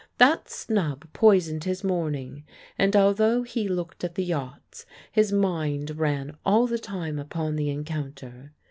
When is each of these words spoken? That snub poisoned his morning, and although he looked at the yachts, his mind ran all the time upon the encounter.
That 0.17 0.49
snub 0.49 1.13
poisoned 1.13 1.65
his 1.65 1.83
morning, 1.83 2.43
and 2.75 2.95
although 2.95 3.43
he 3.43 3.67
looked 3.67 4.03
at 4.03 4.15
the 4.15 4.23
yachts, 4.25 4.87
his 5.11 5.31
mind 5.31 5.91
ran 5.91 6.35
all 6.43 6.65
the 6.65 6.79
time 6.79 7.19
upon 7.19 7.55
the 7.55 7.69
encounter. 7.69 8.51